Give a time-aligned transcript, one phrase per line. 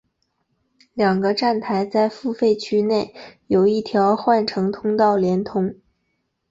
[0.95, 3.13] 两个站台在付费区内
[3.45, 5.75] 有一条换乘通道连通。